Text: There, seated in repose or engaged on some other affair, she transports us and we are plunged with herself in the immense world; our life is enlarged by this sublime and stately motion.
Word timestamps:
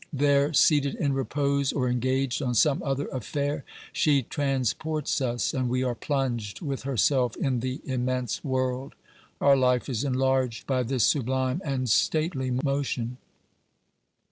There, 0.11 0.51
seated 0.51 0.95
in 0.95 1.13
repose 1.13 1.71
or 1.71 1.87
engaged 1.87 2.41
on 2.41 2.55
some 2.55 2.81
other 2.81 3.05
affair, 3.09 3.63
she 3.93 4.23
transports 4.23 5.21
us 5.21 5.53
and 5.53 5.69
we 5.69 5.83
are 5.83 5.93
plunged 5.93 6.59
with 6.59 6.81
herself 6.81 7.35
in 7.37 7.59
the 7.59 7.81
immense 7.85 8.43
world; 8.43 8.95
our 9.39 9.55
life 9.55 9.87
is 9.89 10.03
enlarged 10.03 10.65
by 10.65 10.81
this 10.81 11.03
sublime 11.05 11.61
and 11.63 11.87
stately 11.87 12.49
motion. 12.49 13.17